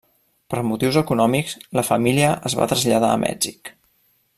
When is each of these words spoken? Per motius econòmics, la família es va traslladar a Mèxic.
Per 0.53 0.61
motius 0.69 0.97
econòmics, 1.01 1.53
la 1.81 1.85
família 1.91 2.33
es 2.51 2.59
va 2.61 2.71
traslladar 2.75 3.15
a 3.15 3.21
Mèxic. 3.29 3.75